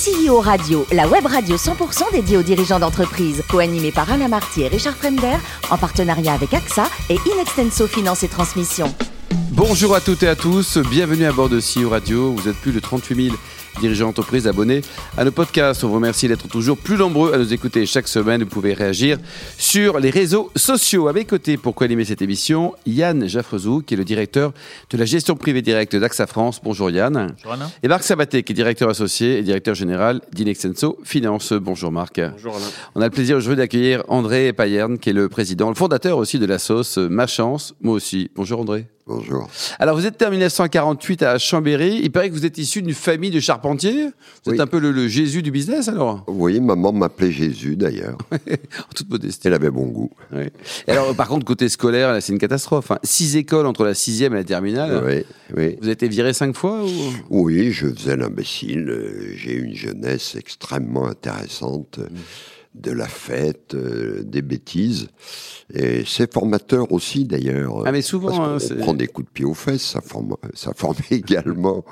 CEO 0.00 0.40
Radio, 0.40 0.86
la 0.92 1.06
web 1.06 1.26
radio 1.26 1.56
100% 1.56 2.10
dédiée 2.12 2.38
aux 2.38 2.42
dirigeants 2.42 2.78
d'entreprise, 2.78 3.42
co-animée 3.50 3.92
par 3.92 4.10
Alain 4.10 4.28
Marty 4.28 4.62
et 4.62 4.68
Richard 4.68 4.96
Fremder, 4.96 5.36
en 5.70 5.76
partenariat 5.76 6.32
avec 6.32 6.54
AXA 6.54 6.88
et 7.10 7.18
Inextenso 7.30 7.86
Finance 7.86 8.22
et 8.22 8.28
Transmission. 8.28 8.86
Bonjour 9.50 9.94
à 9.94 10.00
toutes 10.00 10.22
et 10.22 10.28
à 10.28 10.36
tous, 10.36 10.78
bienvenue 10.78 11.26
à 11.26 11.32
bord 11.32 11.50
de 11.50 11.60
CEO 11.60 11.90
Radio. 11.90 12.32
Vous 12.32 12.48
êtes 12.48 12.56
plus 12.56 12.72
de 12.72 12.80
38 12.80 13.26
000 13.26 13.36
dirigeants 13.80 14.06
d'entreprise 14.06 14.46
abonnés 14.46 14.82
à 15.16 15.24
nos 15.24 15.32
podcasts. 15.32 15.82
On 15.82 15.88
vous 15.88 15.94
remercie 15.94 16.28
d'être 16.28 16.46
toujours 16.46 16.78
plus 16.78 16.96
nombreux 16.96 17.32
à 17.32 17.38
nous 17.38 17.52
écouter 17.52 17.86
chaque 17.86 18.06
semaine. 18.06 18.42
Vous 18.44 18.48
pouvez 18.48 18.74
réagir 18.74 19.18
sur 19.58 19.98
les 19.98 20.10
réseaux 20.10 20.50
sociaux. 20.54 21.08
À 21.08 21.12
mes 21.12 21.24
côtés, 21.24 21.56
pour 21.56 21.74
co-animer 21.74 22.04
cette 22.04 22.22
émission, 22.22 22.74
Yann 22.86 23.26
Jaffrezou, 23.26 23.82
qui 23.82 23.94
est 23.94 23.96
le 23.96 24.04
directeur 24.04 24.52
de 24.90 24.98
la 24.98 25.04
gestion 25.04 25.34
privée 25.34 25.62
directe 25.62 25.96
d'AXA 25.96 26.26
France. 26.26 26.60
Bonjour 26.62 26.90
Yann. 26.90 27.34
Bonjour 27.36 27.52
Alain. 27.52 27.70
Et 27.82 27.88
Marc 27.88 28.04
Sabaté, 28.04 28.42
qui 28.42 28.52
est 28.52 28.54
directeur 28.54 28.88
associé 28.90 29.38
et 29.38 29.42
directeur 29.42 29.74
général 29.74 30.20
d'Inexenso 30.32 30.98
Finance. 31.02 31.52
Bonjour 31.54 31.90
Marc. 31.90 32.20
Bonjour 32.20 32.56
Alain. 32.56 32.66
On 32.94 33.00
a 33.00 33.04
le 33.04 33.10
plaisir 33.10 33.36
aujourd'hui 33.36 33.56
d'accueillir 33.56 34.04
André 34.08 34.52
Payerne, 34.52 34.98
qui 34.98 35.10
est 35.10 35.14
le 35.14 35.28
président, 35.28 35.68
le 35.68 35.74
fondateur 35.74 36.18
aussi 36.18 36.38
de 36.38 36.46
la 36.46 36.58
sauce 36.58 36.98
Ma 36.98 37.26
Chance. 37.26 37.74
Moi 37.80 37.94
aussi. 37.94 38.30
Bonjour 38.36 38.60
André. 38.60 38.86
Bonjour. 39.14 39.48
Alors, 39.80 39.96
vous 39.96 40.06
êtes 40.06 40.20
né 40.20 40.26
en 40.28 40.30
1948 40.30 41.22
à 41.24 41.36
Chambéry. 41.36 41.98
Il 42.00 42.12
paraît 42.12 42.28
que 42.30 42.34
vous 42.34 42.46
êtes 42.46 42.58
issu 42.58 42.80
d'une 42.80 42.94
famille 42.94 43.32
de 43.32 43.40
charpentiers. 43.40 44.10
Vous 44.46 44.54
êtes 44.54 44.60
un 44.60 44.68
peu 44.68 44.78
le, 44.78 44.92
le 44.92 45.08
Jésus 45.08 45.42
du 45.42 45.50
business, 45.50 45.88
alors 45.88 46.22
Oui, 46.28 46.60
maman 46.60 46.92
m'appelait 46.92 47.32
Jésus 47.32 47.76
d'ailleurs. 47.76 48.16
En 48.30 48.92
toute 48.94 49.10
modestie. 49.10 49.48
Elle 49.48 49.54
avait 49.54 49.70
bon 49.70 49.86
goût. 49.86 50.10
Oui. 50.32 50.44
Alors, 50.86 51.12
par 51.16 51.26
contre, 51.26 51.44
côté 51.44 51.68
scolaire, 51.68 52.12
là, 52.12 52.20
c'est 52.20 52.32
une 52.32 52.38
catastrophe. 52.38 52.92
hein. 52.92 52.98
Six 53.02 53.36
écoles 53.36 53.66
entre 53.66 53.84
la 53.84 53.94
sixième 53.94 54.32
et 54.34 54.36
la 54.36 54.44
terminale. 54.44 55.02
Oui, 55.04 55.24
oui. 55.56 55.76
Vous 55.80 55.84
avez 55.86 55.92
été 55.92 56.06
viré 56.08 56.32
cinq 56.32 56.54
fois 56.54 56.84
ou... 56.84 56.88
Oui, 57.30 57.72
je 57.72 57.88
faisais 57.88 58.16
l'imbécile. 58.16 58.94
J'ai 59.34 59.54
eu 59.54 59.64
une 59.64 59.74
jeunesse 59.74 60.36
extrêmement 60.36 61.06
intéressante, 61.08 61.98
euh, 61.98 62.06
de 62.74 62.92
la 62.92 63.06
fête, 63.06 63.74
euh, 63.74 64.22
des 64.22 64.42
bêtises. 64.42 65.08
Et 65.74 66.04
c'est 66.06 66.32
formateur 66.32 66.92
aussi 66.92 67.24
d'ailleurs. 67.24 67.82
Ah, 67.86 67.92
mais 67.92 68.02
souvent, 68.02 68.42
hein, 68.42 68.58
c'est- 68.58 68.76
prend 68.76 68.94
des 68.94 69.06
coups 69.08 69.26
de 69.28 69.32
pied 69.32 69.44
aux 69.44 69.54
fesses, 69.54 69.82
ça 69.82 70.00
forme, 70.00 70.36
ça 70.54 70.72
forme 70.76 70.94
également. 71.10 71.84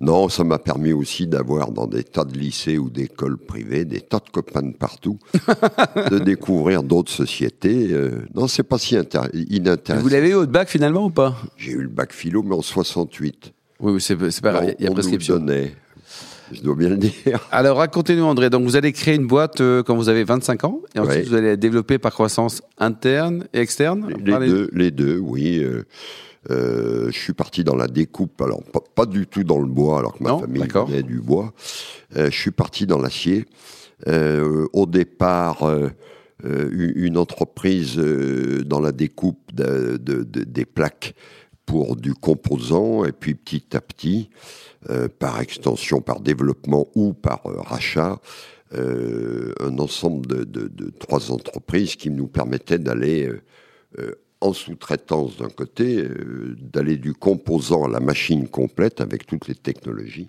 Non, 0.00 0.28
ça 0.28 0.44
m'a 0.44 0.58
permis 0.58 0.92
aussi 0.92 1.26
d'avoir 1.26 1.72
dans 1.72 1.86
des 1.86 2.04
tas 2.04 2.24
de 2.26 2.36
lycées 2.38 2.76
ou 2.76 2.90
d'écoles 2.90 3.38
privées 3.38 3.86
des 3.86 4.02
tas 4.02 4.18
de 4.24 4.30
copains 4.30 4.62
de 4.62 4.74
partout, 4.76 5.18
de 6.10 6.18
découvrir 6.18 6.82
d'autres 6.82 7.10
sociétés. 7.12 7.88
Euh, 7.92 8.26
non, 8.34 8.46
c'est 8.46 8.62
pas 8.62 8.78
si 8.78 8.94
intér- 8.94 9.30
inintéressant. 9.48 10.02
Vous 10.02 10.10
l'avez 10.10 10.30
eu 10.30 10.34
au 10.34 10.46
bac 10.46 10.68
finalement 10.68 11.06
ou 11.06 11.10
pas? 11.10 11.34
J'ai 11.56 11.72
eu 11.72 11.82
le 11.82 11.88
bac 11.88 12.12
philo, 12.12 12.42
mais 12.42 12.54
en 12.54 12.60
68. 12.62 13.52
Oui, 13.80 14.00
c'est 14.00 14.16
grave, 14.42 14.74
il 14.78 14.84
y 14.84 14.86
a 14.88 14.90
On 14.90 14.94
nous 14.94 15.16
donnait. 15.18 15.74
Je 16.52 16.60
dois 16.62 16.74
bien 16.76 16.90
le 16.90 16.96
dire. 16.96 17.12
Alors, 17.50 17.78
racontez-nous, 17.78 18.24
André. 18.24 18.50
Donc, 18.50 18.64
vous 18.64 18.76
allez 18.76 18.92
créer 18.92 19.14
une 19.16 19.26
boîte 19.26 19.60
euh, 19.60 19.82
quand 19.82 19.96
vous 19.96 20.08
avez 20.08 20.24
25 20.24 20.64
ans, 20.64 20.80
et 20.94 20.98
ensuite, 21.00 21.16
Ouais. 21.16 21.22
vous 21.24 21.34
allez 21.34 21.48
la 21.48 21.56
développer 21.56 21.98
par 21.98 22.12
croissance 22.12 22.62
interne 22.78 23.46
et 23.52 23.58
externe? 23.60 24.08
Les 24.24 24.38
deux, 24.38 24.70
les 24.72 24.90
deux, 24.90 25.18
oui. 25.18 25.58
euh, 25.58 25.84
euh, 26.50 27.06
je 27.10 27.18
suis 27.18 27.32
parti 27.32 27.64
dans 27.64 27.74
la 27.74 27.88
découpe, 27.88 28.40
alors 28.40 28.62
pas, 28.62 28.80
pas 28.94 29.06
du 29.06 29.26
tout 29.26 29.42
dans 29.42 29.58
le 29.58 29.66
bois, 29.66 29.98
alors 29.98 30.16
que 30.16 30.22
ma 30.22 30.30
Non, 30.30 30.38
famille 30.40 30.62
venait 30.68 31.02
du 31.02 31.18
bois. 31.20 31.52
Je 32.14 32.30
suis 32.30 32.52
parti 32.52 32.86
dans 32.86 32.98
l'acier. 33.00 33.46
Au 34.06 34.86
départ, 34.86 35.68
une 36.44 37.18
entreprise 37.18 37.96
dans 37.96 38.78
la 38.80 38.92
découpe 38.92 39.40
de- 39.52 39.96
de- 39.96 40.22
de- 40.22 40.44
des 40.44 40.64
plaques 40.64 41.14
pour 41.64 41.96
du 41.96 42.14
composant, 42.14 43.04
et 43.04 43.10
puis 43.10 43.34
petit 43.34 43.64
à 43.76 43.80
petit, 43.80 44.30
euh, 44.90 45.08
par 45.08 45.40
extension, 45.40 46.00
par 46.00 46.20
développement 46.20 46.86
ou 46.94 47.12
par 47.12 47.40
euh, 47.46 47.60
rachat, 47.60 48.20
euh, 48.74 49.52
un 49.60 49.78
ensemble 49.78 50.44
de, 50.46 50.90
trois 50.98 51.32
entreprises 51.32 51.96
qui 51.96 52.10
nous 52.10 52.28
permettaient 52.28 52.78
d'aller 52.78 53.30
en 54.40 54.52
sous-traitance 54.52 55.38
d'un 55.38 55.48
côté, 55.48 56.06
d'aller 56.58 56.96
du 56.96 57.14
composant 57.14 57.84
à 57.84 57.88
la 57.88 58.00
machine 58.00 58.48
complète 58.48 59.00
avec 59.00 59.26
toutes 59.26 59.48
les 59.48 59.54
technologies, 59.54 60.28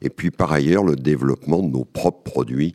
et 0.00 0.08
puis 0.10 0.30
par 0.30 0.52
ailleurs 0.52 0.84
le 0.84 0.96
développement 0.96 1.62
de 1.62 1.70
nos 1.70 1.84
propres 1.84 2.30
produits. 2.30 2.74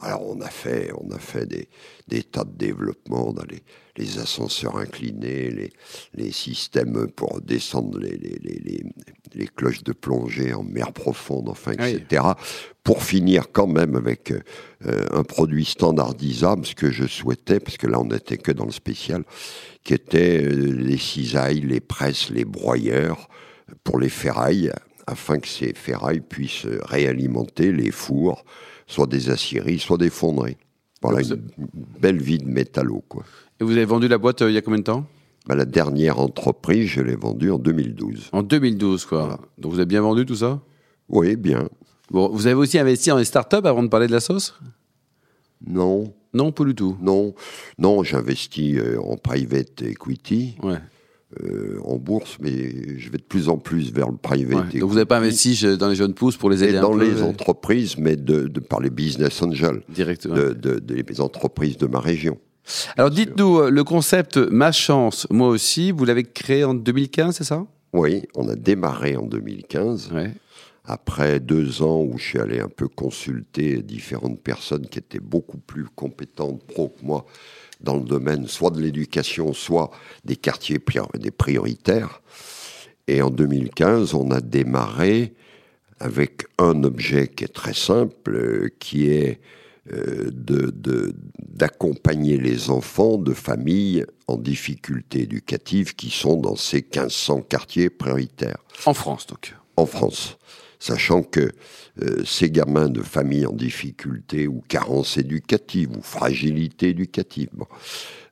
Alors 0.00 0.28
on 0.28 0.40
a 0.40 0.48
fait, 0.48 0.90
on 0.96 1.10
a 1.10 1.18
fait 1.18 1.46
des, 1.46 1.68
des 2.06 2.22
tas 2.22 2.44
de 2.44 2.56
développements 2.56 3.32
dans 3.32 3.44
les, 3.50 3.62
les 3.96 4.18
ascenseurs 4.20 4.76
inclinés, 4.76 5.50
les, 5.50 5.72
les 6.14 6.30
systèmes 6.32 7.08
pour 7.08 7.40
descendre 7.40 7.98
les, 7.98 9.48
cloches 9.56 9.82
de 9.82 9.92
plongée 9.92 10.54
en 10.54 10.62
mer 10.62 10.92
profonde, 10.92 11.48
enfin, 11.48 11.72
Oui. 11.80 11.90
etc. 11.90 12.22
Pour 12.84 13.02
finir 13.02 13.50
quand 13.52 13.66
même 13.66 13.96
avec 13.96 14.32
euh, 14.32 15.04
un 15.10 15.24
produit 15.24 15.64
standardisable, 15.64 16.64
ce 16.64 16.76
que 16.76 16.90
je 16.92 17.06
souhaitais, 17.06 17.58
parce 17.58 17.76
que 17.76 17.88
là 17.88 17.98
on 17.98 18.04
n'était 18.06 18.38
que 18.38 18.52
dans 18.52 18.66
le 18.66 18.72
spécial, 18.72 19.24
qui 19.82 19.94
était 19.94 20.44
euh, 20.44 20.72
les 20.74 20.96
cisailles, 20.98 21.60
les 21.60 21.80
presses, 21.80 22.30
les 22.30 22.44
broyeurs 22.44 23.28
pour 23.82 23.98
les 23.98 24.08
ferrailles, 24.08 24.72
afin 25.08 25.38
que 25.38 25.48
ces 25.48 25.72
ferrailles 25.74 26.20
puissent 26.20 26.66
réalimenter 26.66 27.72
les 27.72 27.90
fours, 27.90 28.44
soit 28.88 29.06
des 29.06 29.30
aciéries, 29.30 29.78
soit 29.78 29.98
des 29.98 30.10
fonderies. 30.10 30.56
Voilà 31.00 31.20
une 31.22 31.40
belle 32.00 32.20
vie 32.20 32.38
de 32.38 32.46
métallo, 32.48 33.04
quoi. 33.08 33.22
Et 33.60 33.64
vous 33.64 33.70
avez 33.72 33.84
vendu 33.84 34.08
la 34.08 34.18
boîte 34.18 34.42
euh, 34.42 34.50
il 34.50 34.54
y 34.54 34.56
a 34.56 34.62
combien 34.62 34.80
de 34.80 34.84
temps? 34.84 35.06
Bah, 35.46 35.54
la 35.54 35.64
dernière 35.64 36.18
entreprise, 36.18 36.88
je 36.88 37.00
l'ai 37.00 37.14
vendue 37.14 37.50
en 37.52 37.58
2012. 37.58 38.30
En 38.32 38.42
2012, 38.42 39.04
quoi. 39.06 39.20
Voilà. 39.20 39.38
Donc, 39.58 39.72
vous 39.72 39.78
avez 39.78 39.86
bien 39.86 40.02
vendu 40.02 40.26
tout 40.26 40.34
ça? 40.34 40.60
Oui, 41.08 41.36
bien. 41.36 41.68
Bon, 42.10 42.28
vous 42.30 42.46
avez 42.46 42.54
aussi 42.56 42.78
investi 42.78 43.10
dans 43.10 43.18
les 43.18 43.24
startups 43.24 43.56
avant 43.64 43.82
de 43.84 43.88
parler 43.88 44.06
de 44.08 44.12
la 44.12 44.20
sauce? 44.20 44.58
Non, 45.66 46.12
Non, 46.34 46.52
pas 46.52 46.64
du 46.64 46.74
tout. 46.74 46.96
non, 47.00 47.34
non, 47.78 48.02
j'investis 48.02 48.76
euh, 48.78 48.98
en 49.00 49.16
private 49.16 49.82
equity, 49.82 50.56
Ouais. 50.62 50.78
Euh, 51.44 51.78
en 51.84 51.96
bourse, 51.96 52.38
mais 52.40 52.98
je 52.98 53.10
vais 53.10 53.18
de 53.18 53.22
plus 53.22 53.48
en 53.48 53.58
plus 53.58 53.92
vers 53.92 54.08
le 54.08 54.16
ouais. 54.46 54.62
equity. 54.62 54.78
Donc, 54.78 54.88
vous 54.88 54.94
n'avez 54.94 55.04
pas 55.06 55.18
investi 55.18 55.62
dans 55.76 55.88
les 55.88 55.94
jeunes 55.94 56.14
pousses 56.14 56.36
pour 56.36 56.48
les 56.50 56.64
Et 56.64 56.68
aider 56.68 56.78
un 56.78 56.82
dans 56.82 56.92
peu, 56.96 57.04
les 57.04 57.20
euh, 57.20 57.24
entreprises, 57.24 57.96
mais 57.98 58.16
de, 58.16 58.48
de- 58.48 58.60
par 58.60 58.80
les 58.80 58.90
business 58.90 59.42
angels, 59.42 59.82
directement. 59.88 60.34
de, 60.34 60.52
de- 60.54 60.78
des 60.78 61.20
entreprises 61.20 61.76
de 61.76 61.86
ma 61.86 62.00
région. 62.00 62.38
Alors, 62.96 63.10
dites-nous, 63.10 63.58
euh, 63.60 63.70
le 63.70 63.84
concept 63.84 64.36
Ma 64.36 64.72
Chance, 64.72 65.26
moi 65.30 65.48
aussi, 65.48 65.90
vous 65.92 66.04
l'avez 66.04 66.24
créé 66.24 66.64
en 66.64 66.74
2015, 66.74 67.36
c'est 67.36 67.44
ça? 67.44 67.66
Oui, 67.92 68.22
on 68.34 68.48
a 68.48 68.54
démarré 68.54 69.16
en 69.16 69.26
2015. 69.26 70.10
Ouais. 70.14 70.32
Après 70.90 71.38
deux 71.38 71.82
ans 71.82 72.00
où 72.00 72.16
je 72.16 72.24
suis 72.28 72.38
allé 72.38 72.60
un 72.60 72.68
peu 72.68 72.88
consulter 72.88 73.82
différentes 73.82 74.40
personnes 74.40 74.86
qui 74.88 74.98
étaient 74.98 75.20
beaucoup 75.20 75.58
plus 75.58 75.84
compétentes, 75.84 76.62
pro 76.64 76.88
que 76.88 77.04
moi, 77.04 77.26
dans 77.82 77.96
le 77.96 78.04
domaine 78.04 78.48
soit 78.48 78.70
de 78.70 78.80
l'éducation, 78.80 79.52
soit 79.52 79.90
des 80.24 80.36
quartiers 80.36 80.78
prior- 80.78 81.10
des 81.18 81.30
prioritaires. 81.30 82.22
Et 83.06 83.20
en 83.20 83.28
2015, 83.28 84.14
on 84.14 84.30
a 84.30 84.40
démarré 84.40 85.34
avec 86.00 86.46
un 86.58 86.82
objet 86.84 87.28
qui 87.28 87.44
est 87.44 87.48
très 87.52 87.74
simple, 87.74 88.34
euh, 88.34 88.68
qui 88.78 89.08
est 89.10 89.40
euh, 89.92 90.30
de- 90.32 90.70
de- 90.70 91.14
d'accompagner 91.38 92.36
les 92.36 92.68
enfants 92.68 93.16
de 93.16 93.32
familles 93.32 94.04
en 94.26 94.36
difficulté 94.36 95.22
éducative 95.22 95.94
qui 95.94 96.10
sont 96.10 96.36
dans 96.36 96.56
ces 96.56 96.82
1500 96.82 97.40
quartiers 97.40 97.88
prioritaires 97.88 98.58
En 98.84 98.92
France, 98.92 99.26
donc. 99.26 99.54
en 99.76 99.86
France. 99.86 100.36
Sachant 100.78 101.22
que 101.22 101.50
euh, 102.02 102.22
ces 102.24 102.50
gamins 102.50 102.88
de 102.88 103.02
familles 103.02 103.46
en 103.46 103.52
difficulté 103.52 104.46
ou 104.46 104.62
carence 104.68 105.16
éducative 105.16 105.90
ou 105.96 106.02
fragilité 106.02 106.90
éducative, 106.90 107.50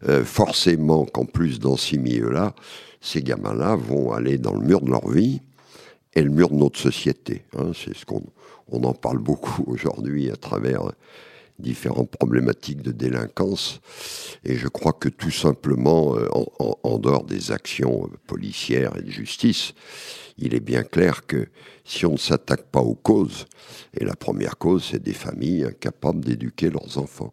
euh, 0.08 0.24
forcément 0.24 1.04
qu'en 1.04 1.24
plus 1.24 1.58
dans 1.58 1.76
ces 1.76 1.98
milieux-là, 1.98 2.54
ces 3.00 3.22
gamins-là 3.22 3.74
vont 3.76 4.12
aller 4.12 4.38
dans 4.38 4.54
le 4.54 4.60
mur 4.60 4.80
de 4.80 4.90
leur 4.90 5.08
vie 5.08 5.40
et 6.14 6.22
le 6.22 6.30
mur 6.30 6.50
de 6.50 6.56
notre 6.56 6.78
société. 6.78 7.44
hein. 7.58 7.72
C'est 7.74 7.96
ce 7.96 8.04
qu'on 8.04 8.22
on 8.68 8.82
en 8.84 8.94
parle 8.94 9.18
beaucoup 9.18 9.64
aujourd'hui 9.66 10.30
à 10.30 10.36
travers 10.36 10.82
différentes 11.58 12.10
problématiques 12.10 12.82
de 12.82 12.92
délinquance. 12.92 13.80
Et 14.44 14.56
je 14.56 14.68
crois 14.68 14.92
que 14.92 15.08
tout 15.08 15.30
simplement, 15.30 16.16
euh, 16.16 16.28
en, 16.32 16.46
en- 16.58 16.78
en 16.82 16.98
dehors 16.98 17.24
des 17.24 17.50
actions 17.52 18.08
policières 18.26 18.96
et 18.96 19.02
de 19.02 19.10
justice, 19.10 19.72
il 20.38 20.54
est 20.54 20.60
bien 20.60 20.82
clair 20.82 21.26
que 21.26 21.46
si 21.84 22.04
on 22.04 22.12
ne 22.12 22.18
s'attaque 22.18 22.64
pas 22.64 22.80
aux 22.80 22.94
causes, 22.94 23.46
et 23.98 24.04
la 24.04 24.14
première 24.16 24.58
cause, 24.58 24.88
c'est 24.90 25.02
des 25.02 25.14
familles 25.14 25.64
incapables 25.64 26.24
d'éduquer 26.24 26.68
leurs 26.70 26.98
enfants, 26.98 27.32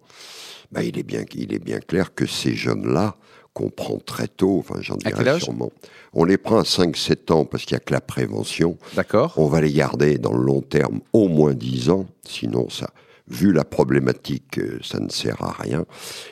ben, 0.72 0.82
il, 0.82 0.98
est 0.98 1.04
bien, 1.04 1.24
il 1.36 1.54
est 1.54 1.60
bien 1.64 1.80
clair 1.80 2.14
que 2.16 2.26
ces 2.26 2.56
jeunes-là, 2.56 3.16
qu'on 3.54 3.70
prend 3.70 4.00
très 4.00 4.28
tôt, 4.28 4.58
enfin 4.60 4.80
j'en 4.82 4.96
dirais 4.96 5.12
sûrement, 5.40 5.72
on 6.14 6.24
les 6.24 6.38
prend 6.38 6.58
à 6.58 6.64
5-7 6.64 7.32
ans 7.32 7.46
parce 7.46 7.66
qu'il 7.66 7.76
n'y 7.76 7.82
a 7.82 7.86
que 7.86 7.94
la 7.94 8.02
prévention, 8.02 8.80
D'accord. 8.96 9.34
on 9.38 9.46
va 9.48 9.62
les 9.62 9.72
garder 9.72 10.18
dans 10.18 10.34
le 10.34 10.42
long 10.44 10.62
terme 10.62 11.02
au 11.14 11.28
moins 11.28 11.54
10 11.54 11.90
ans, 11.92 12.08
sinon 12.28 12.68
ça, 12.72 12.90
vu 13.34 13.52
la 13.52 13.64
problématique, 13.64 14.60
euh, 14.60 14.80
ça 14.84 15.00
ne 15.00 15.10
sert 15.10 15.42
à 15.44 15.52
rien. 15.52 15.86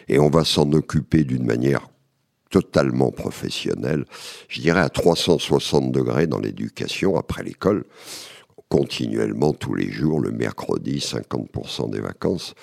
Et 0.08 0.20
on 0.20 0.30
va 0.30 0.46
s'en 0.46 0.72
occuper 0.72 1.24
d'une 1.24 1.46
manière 1.46 1.90
totalement 2.50 3.12
professionnelle, 3.12 4.06
je 4.50 4.62
dirais 4.62 4.82
à 4.82 4.90
360 4.90 5.92
degrés 5.92 6.28
dans 6.28 6.40
l'éducation 6.40 7.18
après 7.18 7.44
l'école. 7.44 7.86
continuellement 8.70 9.52
tous 9.52 9.76
les 9.76 9.92
jours, 9.92 10.22
le 10.22 10.32
mercredi, 10.32 11.00
50% 11.00 11.90
des 11.90 12.00
vacances, 12.00 12.54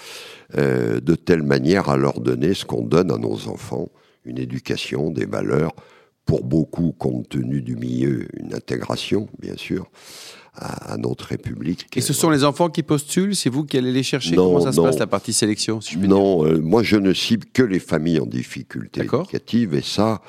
euh, 0.56 1.00
de 1.00 1.14
telle 1.14 1.42
manière 1.42 1.90
à 1.90 1.98
leur 1.98 2.20
donner 2.20 2.54
ce 2.54 2.64
qu'on 2.64 2.82
donne 2.82 3.12
à 3.12 3.18
nos 3.18 3.48
enfants, 3.48 3.90
une 4.24 4.38
éducation, 4.38 5.10
des 5.10 5.26
valeurs, 5.26 5.74
pour 6.28 6.44
beaucoup, 6.44 6.92
compte 6.92 7.30
tenu 7.30 7.62
du 7.62 7.74
milieu, 7.74 8.28
une 8.38 8.54
intégration, 8.54 9.30
bien 9.38 9.56
sûr, 9.56 9.90
à, 10.54 10.98
notre 10.98 11.24
République. 11.24 11.86
Et 11.96 12.02
ce 12.02 12.12
sont 12.12 12.28
les 12.28 12.44
enfants 12.44 12.68
qui 12.68 12.82
postulent? 12.82 13.34
C'est 13.34 13.48
vous 13.48 13.64
qui 13.64 13.78
allez 13.78 13.92
les 13.92 14.02
chercher? 14.02 14.36
Comment 14.36 14.60
ça 14.60 14.72
se 14.72 14.80
passe, 14.80 14.98
la 14.98 15.06
partie 15.06 15.32
sélection 15.32 15.80
Non, 15.96 16.44
euh, 16.44 16.58
moi 16.60 16.82
je 16.82 16.96
ne 16.96 17.14
cible 17.14 17.46
que 17.46 17.62
les 17.62 17.78
familles 17.78 18.20
en 18.20 18.26
difficulté 18.26 19.00
éducative, 19.00 19.72
et 19.72 19.80
ça, 19.80 20.20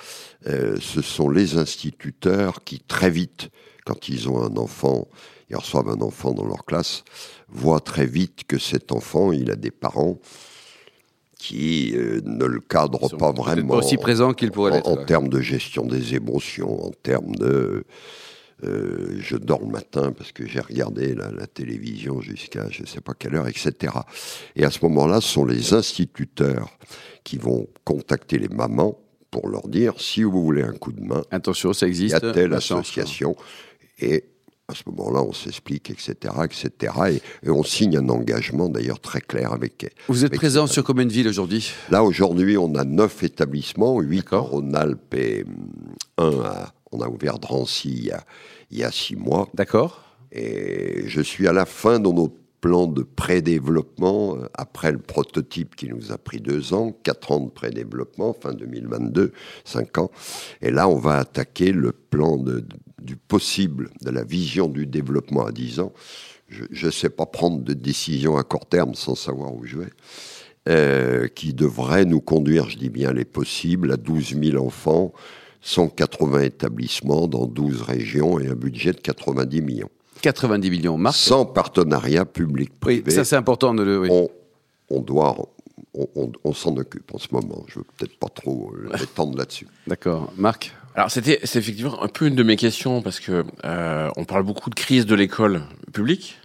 euh, 0.48 0.78
ce 0.80 1.01
sont 1.01 1.30
les 1.30 1.57
instituteurs 1.57 2.63
qui, 2.63 2.80
très 2.80 3.10
vite, 3.10 3.50
quand 3.86 4.07
ils 4.07 4.30
ont 4.30 4.42
un 4.42 4.56
enfant, 4.56 5.10
ils 5.50 5.57
reçoivent 5.57 5.90
un 5.90 6.00
enfant 6.00 6.31
dans 6.31 6.46
leur 6.46 6.63
classe, 6.63 7.04
voient 7.50 7.81
très 7.81 8.06
vite 8.06 8.46
que 8.48 8.57
cet 8.57 8.94
enfant, 8.94 9.34
il 9.34 9.51
a 9.51 9.57
des 9.57 9.72
parents 9.72 10.18
qui 11.39 11.94
euh, 11.95 12.19
ne 12.25 12.45
le 12.45 12.59
cadrent 12.59 13.18
pas 13.18 13.31
vraiment. 13.31 13.75
aussi 13.75 13.97
présent 13.97 14.33
qu'il 14.33 14.51
pourrait 14.51 14.71
l'être. 14.71 14.88
En, 14.88 15.03
termes 15.06 15.30
de 15.30 15.39
gestion 15.39 15.86
des 15.86 16.13
émotions, 16.13 16.86
en 16.86 16.91
termes 16.91 17.33
de. 17.36 17.86
Euh, 18.65 19.15
je 19.21 19.38
dors 19.38 19.62
le 19.62 19.71
matin 19.71 20.12
parce 20.12 20.33
que 20.33 20.45
j'ai 20.45 20.59
regardé 20.59 21.15
la, 21.15 21.31
la 21.31 21.47
télévision 21.47 22.19
jusqu'à 22.19 22.69
je 22.69 22.81
ne 22.81 22.88
sais 22.88 23.00
pas 23.00 23.13
quelle 23.13 23.36
heure, 23.36 23.47
etc. 23.47 23.94
Et 24.57 24.65
à 24.65 24.69
ce 24.69 24.80
moment-là, 24.83 25.21
ce 25.21 25.30
sont 25.30 25.45
les 25.45 25.74
instituteurs 25.74 26.77
qui 27.24 27.38
vont 27.38 27.68
contacter 27.86 28.38
les 28.38 28.50
mamans 28.50 29.00
pour 29.31 29.47
leur 29.47 29.69
dire 29.69 29.94
si 29.97 30.24
vous 30.24 30.44
voulez 30.44 30.63
un 30.63 30.74
coup 30.74 30.91
de 30.91 31.01
main. 31.01 31.24
Attention, 31.31 31.71
ça 31.71 31.88
existe. 31.88 32.18
Il 32.21 32.25
y 32.25 32.30
a 32.30 32.33
telle 32.33 32.53
association. 32.53 33.38
Et 34.00 34.25
à 34.69 34.75
ce 34.75 34.83
moment-là, 34.88 35.24
on 35.24 35.33
s'explique, 35.33 35.89
etc., 35.89 36.33
etc. 36.44 37.21
Et, 37.44 37.50
on 37.50 37.63
signe 37.63 37.98
un 37.98 38.10
engagement 38.10 38.69
d'ailleurs 38.69 39.00
très 39.00 39.21
clair 39.21 39.51
avec. 39.51 39.94
Vous 40.07 40.25
êtes 40.25 40.36
présent 40.36 40.68
sur 40.68 40.83
combien 40.83 41.06
de 41.06 41.12
villes 41.12 41.27
aujourd'hui? 41.27 41.71
Là, 41.89 42.04
aujourd'hui, 42.04 42.57
on 42.57 42.75
a 42.75 42.83
neuf 42.83 43.24
établissements, 43.24 44.00
huit 44.00 44.31
en 44.31 44.44
Rhône-Alpes 44.44 45.13
et 45.16 45.45
un 46.18 46.42
à. 46.42 46.74
On 46.92 47.01
a 47.01 47.07
ouvert 47.07 47.38
Drancy 47.38 47.89
il 47.89 48.06
y 48.06 48.12
a, 48.12 48.24
il 48.71 48.80
y 48.80 48.83
a 48.83 48.92
six 48.92 49.16
mois. 49.16 49.48
D'accord. 49.54 50.01
Et 50.31 51.04
je 51.06 51.22
suis 51.22 51.48
à 51.48 51.54
la 51.54 51.68
fin 51.68 52.00
de 52.00 52.10
notre 52.10 52.33
plan 52.62 52.88
de 52.88 53.04
pré-développement, 53.04 54.36
euh, 54.36 54.48
après 54.54 54.92
le 54.92 54.98
prototype 54.98 55.75
qui 55.75 55.88
nous 55.88 56.12
a 56.12 56.18
pris 56.18 56.39
deux 56.39 56.74
ans, 56.74 56.92
quatre 57.04 57.31
ans 57.31 57.39
de 57.39 57.50
pré-développement, 57.50 58.33
fin 58.33 58.54
2022, 58.54 59.31
cinq 59.63 59.98
ans. 59.98 60.12
Et 60.62 60.72
là, 60.72 60.88
on 60.88 60.98
va 60.98 61.18
attaquer 61.18 61.72
le 61.72 61.92
plan 61.92 62.38
de, 62.38 62.65
du 63.01 63.16
possible, 63.16 63.90
de 64.01 64.10
la 64.10 64.24
vision 64.24 64.68
du 64.68 64.86
développement 64.86 65.46
à 65.46 65.51
10 65.51 65.80
ans. 65.80 65.94
Je 66.50 66.86
ne 66.86 66.92
sais 66.92 67.10
pas 67.10 67.25
prendre 67.25 67.62
de 67.62 67.74
décision 67.74 68.38
à 68.38 68.44
court 68.44 68.66
terme 68.66 68.96
sans 68.96 69.16
savoir 69.16 69.54
où 69.54 69.66
je 69.66 69.78
vais. 69.78 69.90
Euh, 70.68 71.28
qui 71.28 71.54
devrait 71.54 72.06
nous 72.06 72.22
conduire, 72.22 72.69
je 72.69 72.78
dis 72.78 72.90
bien 72.90 73.13
les 73.13 73.25
possibles, 73.25 73.92
à 73.92 73.98
12 73.98 74.36
000 74.42 74.63
enfants, 74.63 75.13
180 75.62 76.42
établissements 76.42 77.28
dans 77.28 77.46
12 77.46 77.81
régions 77.84 78.40
et 78.40 78.48
un 78.48 78.56
budget 78.56 78.92
de 78.92 79.00
90 79.00 79.62
millions. 79.62 79.90
90 80.22 80.69
millions, 80.69 80.98
Marc? 80.98 81.16
Sans 81.16 81.46
partenariat 81.46 82.25
public-privé. 82.25 83.04
Oui, 83.06 83.13
ça 83.13 83.24
c'est 83.24 83.38
important 83.38 83.74
de 83.74 83.84
le... 83.84 84.07
On, 84.12 84.30
on 84.90 85.01
doit 85.01 85.36
on, 85.94 86.54
s'en 86.54 86.75
occupe 86.78 87.13
en 87.13 87.18
ce 87.18 87.28
moment. 87.31 87.63
Je 87.68 87.80
ne 87.80 87.84
veux 87.84 87.88
peut-être 87.98 88.18
pas 88.18 88.30
trop 88.30 88.74
m'étendre 89.00 89.38
là-dessus. 89.38 89.68
D'accord. 89.88 90.31
Marc? 90.38 90.75
Alors, 91.00 91.12
c'était 91.12 91.40
c'est 91.46 91.60
effectivement 91.60 92.04
un 92.04 92.10
peu 92.10 92.28
une 92.28 92.36
de 92.36 92.44
mes 92.44 92.57
questions 92.57 93.01
parce 93.01 93.22
que 93.22 93.46
euh, 93.63 94.10
on 94.18 94.25
parle 94.25 94.44
beaucoup 94.44 94.69
de 94.69 94.75
crise 94.75 95.06
de 95.06 95.16
l'école 95.16 95.62
publique. 95.94 96.38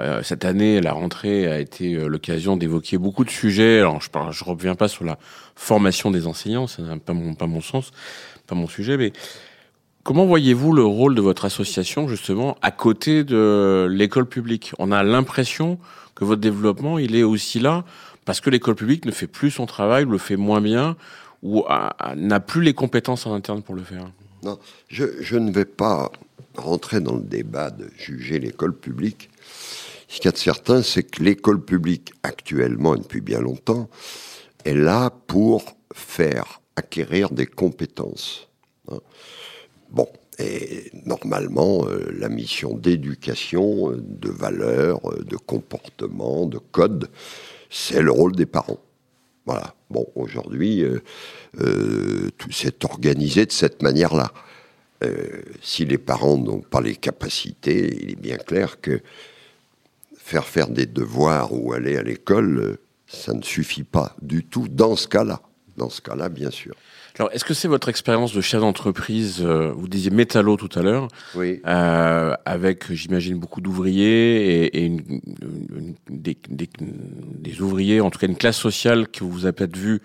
Euh, 0.00 0.22
cette 0.22 0.46
année, 0.46 0.80
la 0.80 0.94
rentrée 0.94 1.46
a 1.46 1.60
été 1.60 1.96
euh, 1.96 2.06
l'occasion 2.06 2.56
d'évoquer 2.56 2.96
beaucoup 2.96 3.22
de 3.22 3.28
sujets. 3.28 3.80
Alors, 3.80 4.00
je 4.00 4.08
ne 4.18 4.32
je 4.32 4.44
reviens 4.44 4.76
pas 4.76 4.88
sur 4.88 5.04
la 5.04 5.18
formation 5.56 6.10
des 6.10 6.26
enseignants, 6.26 6.66
c'est 6.66 6.82
pas 7.00 7.12
mon, 7.12 7.34
pas 7.34 7.46
mon 7.46 7.60
sens, 7.60 7.90
pas 8.46 8.54
mon 8.54 8.66
sujet, 8.66 8.96
mais 8.96 9.12
comment 10.04 10.24
voyez-vous 10.24 10.72
le 10.72 10.84
rôle 10.84 11.14
de 11.14 11.20
votre 11.20 11.44
association 11.44 12.08
justement 12.08 12.56
à 12.62 12.70
côté 12.70 13.24
de 13.24 13.86
l'école 13.90 14.24
publique? 14.24 14.72
On 14.78 14.90
a 14.90 15.02
l'impression 15.02 15.78
que 16.14 16.24
votre 16.24 16.40
développement, 16.40 16.98
il 16.98 17.14
est 17.14 17.24
aussi 17.24 17.60
là 17.60 17.84
parce 18.24 18.40
que 18.40 18.48
l'école 18.48 18.74
publique 18.74 19.04
ne 19.04 19.12
fait 19.12 19.26
plus 19.26 19.50
son 19.50 19.66
travail, 19.66 20.06
le 20.08 20.16
fait 20.16 20.36
moins 20.36 20.62
bien, 20.62 20.96
ou 21.42 21.64
n'a 22.16 22.40
plus 22.40 22.62
les 22.62 22.74
compétences 22.74 23.26
en 23.26 23.34
interne 23.34 23.62
pour 23.62 23.74
le 23.74 23.82
faire 23.82 24.10
Non, 24.42 24.58
je, 24.88 25.36
ne 25.36 25.50
vais 25.50 25.64
pas 25.64 26.10
rentrer 26.56 27.00
dans 27.00 27.16
le 27.16 27.22
débat 27.22 27.70
de 27.70 27.90
juger 27.96 28.38
l'école 28.38 28.76
publique. 28.76 29.30
Ce 30.08 30.16
qu'il 30.16 30.26
y 30.26 30.28
a 30.28 30.32
de 30.32 30.36
certain, 30.36 30.82
c'est 30.82 31.02
que 31.02 31.22
l'école 31.22 31.64
publique, 31.64 32.12
actuellement 32.22 32.94
et 32.94 32.98
depuis 32.98 33.20
bien 33.20 33.40
longtemps, 33.40 33.88
est 34.64 34.74
là 34.74 35.10
pour 35.26 35.64
faire 35.94 36.60
acquérir 36.76 37.30
des 37.30 37.46
compétences. 37.46 38.48
Hein. 38.90 38.98
Bon, 39.90 40.08
et 40.38 40.90
normalement, 41.04 41.86
euh, 41.86 42.10
la 42.18 42.28
mission 42.28 42.74
d'éducation, 42.74 43.90
euh, 43.90 43.96
de 44.02 44.30
valeurs, 44.30 45.00
euh, 45.10 45.22
de 45.24 45.36
comportement, 45.36 46.46
de 46.46 46.58
code, 46.58 47.08
c'est 47.70 48.00
le 48.00 48.10
rôle 48.10 48.34
des 48.34 48.46
parents. 48.46 48.80
Voilà. 49.46 49.74
Bon, 49.90 50.06
aujourd'hui, 50.14 50.82
euh, 50.82 51.02
euh, 51.60 52.30
tout 52.38 52.52
s'est 52.52 52.84
organisé 52.84 53.46
de 53.46 53.52
cette 53.52 53.82
manière-là. 53.82 54.32
Euh, 55.02 55.42
si 55.60 55.84
les 55.84 55.98
parents 55.98 56.38
n'ont 56.38 56.60
pas 56.60 56.80
les 56.80 56.94
capacités, 56.94 57.98
il 58.02 58.10
est 58.12 58.20
bien 58.20 58.36
clair 58.36 58.80
que 58.80 59.00
faire 60.16 60.46
faire 60.46 60.68
des 60.68 60.86
devoirs 60.86 61.52
ou 61.52 61.72
aller 61.72 61.96
à 61.96 62.02
l'école, 62.02 62.78
ça 63.06 63.34
ne 63.34 63.42
suffit 63.42 63.82
pas 63.82 64.16
du 64.22 64.44
tout 64.44 64.68
dans 64.68 64.94
ce 64.96 65.08
cas-là. 65.08 65.42
Dans 65.76 65.88
ce 65.88 66.00
cas-là, 66.00 66.28
bien 66.28 66.50
sûr. 66.50 66.74
Alors, 67.18 67.30
est-ce 67.32 67.44
que 67.44 67.54
c'est 67.54 67.68
votre 67.68 67.88
expérience 67.88 68.32
de 68.32 68.40
chef 68.40 68.60
d'entreprise 68.60 69.42
euh, 69.42 69.72
Vous 69.74 69.88
disiez 69.88 70.10
métallo 70.10 70.56
tout 70.56 70.70
à 70.78 70.82
l'heure, 70.82 71.08
oui. 71.34 71.60
Euh, 71.66 72.34
avec, 72.46 72.92
j'imagine, 72.92 73.38
beaucoup 73.38 73.60
d'ouvriers 73.60 74.64
et, 74.66 74.86
une, 74.86 75.20
des, 76.08 77.60
ouvriers, 77.60 78.00
en 78.00 78.10
tout 78.10 78.18
cas 78.18 78.26
une 78.26 78.36
classe 78.36 78.56
sociale 78.56 79.08
que 79.08 79.24
vous 79.24 79.44
avez 79.44 79.52
peut-être 79.52 79.76
vu 79.76 80.00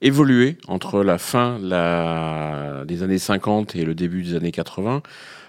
évoluer 0.00 0.56
entre 0.66 1.02
la 1.02 1.18
fin 1.18 1.58
la, 1.60 2.84
des 2.86 3.02
années 3.02 3.18
50 3.18 3.76
et 3.76 3.84
le 3.84 3.94
début 3.94 4.22
des 4.22 4.34
années 4.34 4.52
80, 4.52 5.02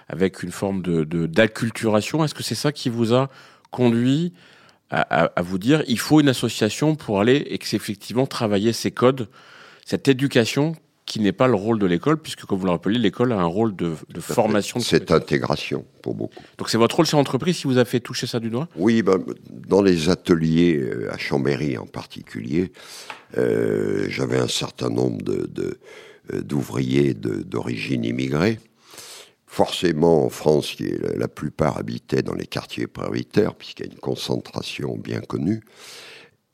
avec 0.08 0.42
une 0.42 0.52
forme 0.52 0.82
de 0.82 1.04
d'acculturation. 1.26 2.24
Est-ce 2.24 2.34
que 2.34 2.42
c'est 2.42 2.54
ça 2.54 2.72
qui 2.72 2.90
vous 2.90 3.14
a 3.14 3.28
conduit 3.70 4.32
à, 4.90 5.24
à, 5.24 5.42
vous 5.42 5.58
dire 5.58 5.82
il 5.86 5.98
faut 5.98 6.20
une 6.20 6.28
association 6.28 6.96
pour 6.96 7.20
aller 7.20 7.36
et 7.36 7.58
effectivement 7.72 8.26
travailler 8.26 8.72
ces 8.72 8.90
codes, 8.90 9.28
cette 9.88 10.06
éducation 10.06 10.74
qui 11.06 11.18
n'est 11.18 11.32
pas 11.32 11.48
le 11.48 11.54
rôle 11.54 11.78
de 11.78 11.86
l'école, 11.86 12.18
puisque, 12.18 12.44
comme 12.44 12.58
vous 12.58 12.66
le 12.66 12.72
rappelez, 12.72 12.98
l'école 12.98 13.32
a 13.32 13.36
un 13.36 13.46
rôle 13.46 13.74
de, 13.74 13.94
formation. 14.20 14.80
C'est 14.80 15.10
intégration 15.10 15.86
pour 16.02 16.14
beaucoup. 16.14 16.42
Donc 16.58 16.68
c'est 16.68 16.76
votre 16.76 16.96
rôle 16.96 17.06
chez 17.06 17.16
l'entreprise 17.16 17.56
qui 17.56 17.66
vous 17.66 17.78
a 17.78 17.86
fait 17.86 17.98
toucher 17.98 18.26
ça 18.26 18.38
du 18.38 18.50
doigt? 18.50 18.68
Oui, 18.76 19.00
ben, 19.00 19.18
dans 19.50 19.80
les 19.80 20.10
ateliers 20.10 20.76
euh, 20.76 21.10
à 21.10 21.16
Chambéry 21.16 21.78
en 21.78 21.86
particulier, 21.86 22.70
euh, 23.38 24.04
j'avais 24.10 24.36
un 24.36 24.46
certain 24.46 24.90
nombre 24.90 25.22
de, 25.22 25.78
euh, 26.34 26.42
d'ouvriers 26.42 27.14
d'origine 27.14 28.04
immigrée. 28.04 28.60
Forcément, 29.46 30.26
en 30.26 30.28
France, 30.28 30.76
la 31.16 31.28
plupart 31.28 31.78
habitaient 31.78 32.20
dans 32.20 32.34
les 32.34 32.46
quartiers 32.46 32.86
prioritaires, 32.86 33.54
puisqu'il 33.54 33.86
y 33.86 33.88
a 33.88 33.92
une 33.92 33.98
concentration 33.98 34.98
bien 34.98 35.20
connue. 35.20 35.62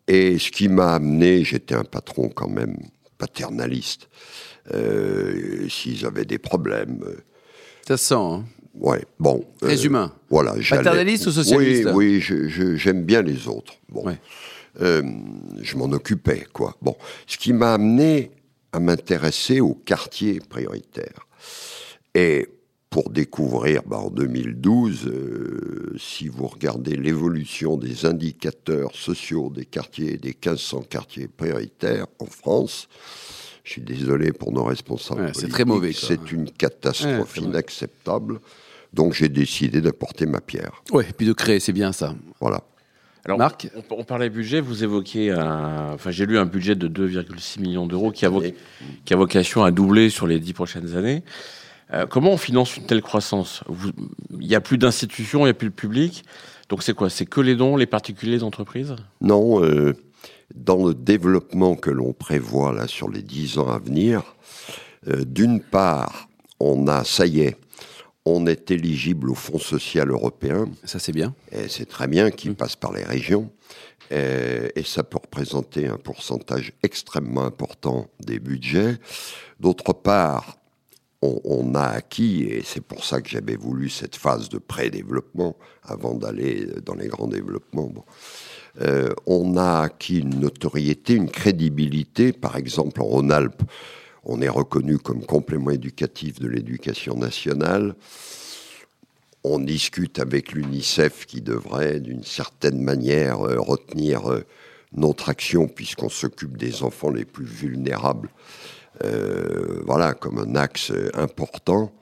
Et 0.07 0.39
ce 0.39 0.53
qui 0.53 0.69
m'a 0.69 0.95
amené, 0.95 1.43
j'étais 1.43 1.75
un 1.75 1.83
patron 1.83 2.29
quand 2.29 2.49
même 2.49 2.77
paternaliste, 3.25 4.09
euh, 4.75 5.67
s'ils 5.69 6.05
avaient 6.05 6.27
des 6.27 6.39
problèmes. 6.39 7.03
Euh, 7.07 7.17
Ça 7.87 7.97
sent, 7.97 8.15
hein 8.15 8.45
Ouais, 8.75 9.05
bon. 9.19 9.45
Très 9.61 9.79
euh, 9.79 9.87
humain. 9.87 10.13
Voilà. 10.29 10.55
Paternaliste 10.69 11.27
ou 11.27 11.31
socialiste 11.31 11.89
Oui, 11.95 12.23
oui, 12.29 12.77
j'aime 12.77 13.05
bien 13.05 13.23
les 13.23 13.47
autres. 13.47 13.75
Bon. 13.89 14.05
je 14.81 15.77
m'en 15.77 15.91
occupais, 15.93 16.47
quoi. 16.53 16.77
Bon. 16.83 16.97
Ce 17.27 17.39
qui 17.39 17.53
m'a 17.53 17.75
amené 17.75 18.33
à 18.73 18.81
m'intéresser 18.81 19.61
aux 19.61 19.75
quartiers 19.75 20.41
prioritaires. 20.41 21.29
Et 22.15 22.49
pour 22.95 23.11
découvrir, 23.11 23.83
bah, 23.85 23.99
en 23.99 24.09
2012, 24.09 25.11
si 25.99 26.29
vous 26.29 26.47
regardez 26.47 26.95
l'évolution 26.95 27.77
des 27.77 28.07
indicateurs 28.07 28.95
sociaux 28.95 29.51
des 29.53 29.65
quartiers, 29.65 30.17
des 30.17 30.29
1500 30.29 30.85
quartiers 30.89 31.27
prioritaires 31.27 32.07
en 32.21 32.27
France, 32.27 32.87
je 33.65 33.73
suis 33.73 33.83
désolé 33.83 34.33
pour 34.33 34.53
nos 34.53 34.63
responsables. 34.63 35.33
c'est 35.35 35.49
très 35.49 35.65
mauvais. 35.65 35.93
C'est 35.93 36.31
une 36.31 36.49
catastrophe 36.49 37.37
inacceptable. 37.39 38.39
Donc 38.93 39.15
j'ai 39.15 39.29
décidé 39.29 39.81
d'apporter 39.81 40.27
ma 40.27 40.41
pierre. 40.41 40.85
Oui, 40.93 41.03
et 41.11 41.13
puis 41.13 41.27
de 41.27 41.33
créer, 41.33 41.59
c'est 41.59 41.73
bien 41.73 41.91
ça. 41.91 42.15
Voilà. 42.41 42.63
Alors, 43.25 43.39
Marc 43.39 43.69
on, 43.91 44.05
parlait 44.05 44.31
budget, 44.31 44.61
vous 44.61 44.85
évoquez, 44.85 45.35
enfin 45.35 46.13
j'ai 46.13 46.27
lu 46.27 46.39
un 46.39 46.45
budget 46.45 46.77
de 46.77 46.87
2,6 46.87 47.61
millions 47.61 47.89
d'euros 47.89 48.13
qui, 48.13 48.25
qui, 49.05 49.15
a 49.15 49.17
vocation 49.17 49.65
à 49.65 49.73
doubler 49.73 50.11
sur 50.11 50.29
les 50.29 50.39
dix 50.39 50.53
prochaines 50.53 50.95
années. 50.95 51.25
Euh, 51.93 52.07
comment 52.07 52.33
on 52.33 52.37
finance 52.37 52.77
une 52.77 52.87
telle 52.87 53.03
croissance? 53.03 53.63
Vous- 53.69 53.93
Il 54.41 54.47
n'y 54.49 54.55
a 54.55 54.61
plus 54.61 54.79
d'institutions, 54.79 55.41
il 55.41 55.45
n'y 55.45 55.51
a 55.51 55.55
plus 55.55 55.69
de 55.71 55.75
public. 55.75 56.25
Donc 56.69 56.83
c'est 56.83 56.95
quoi? 56.95 57.11
C'est 57.11 57.27
que 57.27 57.41
les 57.41 57.57
dons, 57.57 57.77
les 57.77 57.87
particuliers, 57.87 58.33
les 58.33 58.43
entreprises? 58.43 58.95
Non, 59.21 59.63
euh, 59.63 59.95
dans 60.55 60.87
le 60.87 60.95
développement 60.95 61.75
que 61.77 61.91
l'on 61.91 62.13
prévoit 62.13 62.73
là 62.73 62.87
sur 62.89 63.09
les 63.11 63.23
dix 63.23 63.59
ans 63.59 63.69
à 63.69 63.79
venir, 63.79 64.23
euh, 65.09 65.25
d'une 65.25 65.61
part, 65.61 66.29
on 66.61 66.87
a, 66.89 67.05
ça 67.05 67.27
y 67.27 67.41
est, 67.41 67.57
on 68.25 68.47
est 68.47 68.71
éligible 68.71 69.31
au 69.31 69.35
Fonds 69.35 69.59
social 69.59 70.11
européen, 70.11 70.67
Ça, 70.85 70.99
c'est 70.99 71.13
bien. 71.13 71.35
et 71.53 71.69
c'est 71.69 71.85
très 71.87 72.07
bien 72.09 72.31
qu'il 72.31 72.55
passe 72.55 72.77
par 72.77 72.93
les 72.93 73.05
régions, 73.05 73.51
et, 74.11 74.73
et 74.77 74.83
ça 74.85 75.03
peut 75.05 75.19
représenter 75.21 75.87
un 75.89 75.99
pourcentage 75.99 76.73
extrêmement 76.83 77.45
important 77.45 78.07
des 78.21 78.39
budgets. 78.39 78.97
D'autre 79.61 79.93
part, 79.93 80.57
on, 81.45 81.75
a 81.75 81.87
acquis, 81.87 82.45
et 82.45 82.63
c'est 82.65 82.83
pour 82.83 83.05
ça 83.05 83.21
que 83.21 83.29
j'avais 83.29 83.57
voulu 83.57 83.89
cette 83.89 84.17
phase 84.17 84.49
de 84.49 84.59
pré-développement 84.59 85.57
avant 85.83 86.15
d'aller 86.15 86.67
dans 86.85 86.95
les 86.95 87.09
grands 87.09 87.29
développements. 87.29 87.93
Euh, 88.81 89.15
on 89.27 89.57
a 89.57 89.81
acquis 89.81 90.19
une 90.19 90.41
notoriété, 90.41 91.15
une 91.15 91.31
crédibilité. 91.31 92.33
Par 92.33 92.57
exemple, 92.57 93.01
en 93.01 93.05
Rhône-Alpes, 93.05 93.63
on 94.25 94.41
est 94.41 94.49
reconnu 94.49 94.99
comme 94.99 95.25
complément 95.25 95.71
éducatif 95.71 96.41
de 96.41 96.49
l'éducation 96.49 97.15
nationale. 97.15 97.95
On 99.45 99.59
discute 99.59 100.19
avec 100.19 100.53
l'UNICEF 100.53 101.27
qui 101.27 101.43
devrait, 101.43 102.01
d'une 102.01 102.25
certaine 102.25 102.81
manière, 102.81 103.43
euh, 103.43 103.61
retenir 103.61 104.31
euh, 104.31 104.45
notre 104.97 105.29
action 105.29 105.69
puisqu'on 105.69 106.09
s'occupe 106.09 106.57
des 106.57 106.83
enfants 106.83 107.11
les 107.11 107.25
plus 107.25 107.45
vulnérables. 107.45 108.31
Euh, 109.03 109.81
voilà, 109.85 110.15
comme 110.15 110.39
un 110.39 110.55
axe 110.55 110.93
important. 111.15 111.93